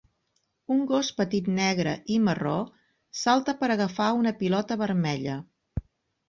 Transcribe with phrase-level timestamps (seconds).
[0.75, 2.55] Un gos petit negre i marró
[3.25, 5.37] salta per agafar una pilota vermella.